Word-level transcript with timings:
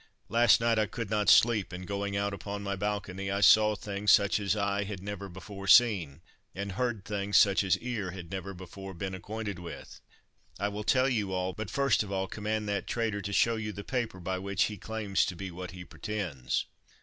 Last 0.29 0.59
night 0.59 0.79
I 0.79 0.87
could 0.87 1.11
not 1.11 1.29
sleep, 1.29 1.71
and, 1.71 1.85
going 1.85 2.17
out 2.17 2.33
upon 2.33 2.63
my 2.63 2.75
balcony, 2.75 3.29
I 3.29 3.41
saw 3.41 3.75
things 3.75 4.11
such 4.11 4.39
as 4.39 4.55
eye 4.55 4.83
had 4.83 5.03
never 5.03 5.29
before 5.29 5.67
seen, 5.67 6.23
and 6.55 6.71
heard 6.71 7.05
things 7.05 7.37
such 7.37 7.63
as 7.63 7.77
ear 7.77 8.09
had 8.09 8.31
never 8.31 8.55
before 8.55 8.95
been 8.95 9.13
acquainted 9.13 9.59
with. 9.59 10.01
I 10.59 10.69
will 10.69 10.83
tell 10.83 11.07
you 11.07 11.33
all, 11.33 11.53
but 11.53 11.69
first 11.69 12.01
of 12.01 12.11
all 12.11 12.25
command 12.25 12.67
that 12.67 12.87
traitor 12.87 13.21
to 13.21 13.31
show 13.31 13.57
you 13.57 13.71
the 13.71 13.83
paper 13.83 14.19
by 14.19 14.39
which 14.39 14.63
he 14.63 14.77
claims 14.79 15.23
to 15.27 15.35
be 15.35 15.51
what 15.51 15.69
he 15.69 15.85
pretends." 15.85 16.65